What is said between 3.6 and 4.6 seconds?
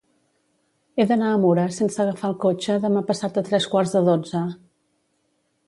quarts de dotze.